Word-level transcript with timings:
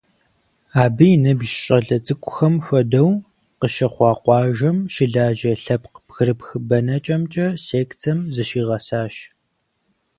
Абы 0.83 1.07
и 1.13 1.17
ныбжь 1.23 1.53
щӏалэ 1.63 1.97
цӏыкӏухэм 2.05 2.55
хуэдэу, 2.65 3.11
къыщыхъуа 3.59 4.11
къуажэм 4.23 4.77
щылажьэ 4.93 5.53
лъэпкъ 5.63 5.99
бгырыпх 6.05 6.49
бэнэкӏэмкӏэ 6.67 7.47
секцэм 7.65 8.19
зыщигъэсащ. 8.33 9.15